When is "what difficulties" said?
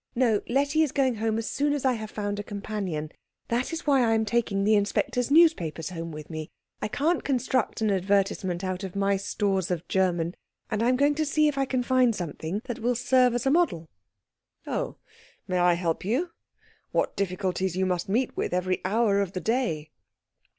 16.91-17.75